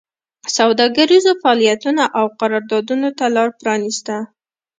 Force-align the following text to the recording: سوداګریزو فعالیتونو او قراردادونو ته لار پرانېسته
سوداګریزو 0.57 1.31
فعالیتونو 1.41 2.03
او 2.17 2.25
قراردادونو 2.39 3.09
ته 3.17 3.25
لار 3.35 3.49
پرانېسته 3.59 4.15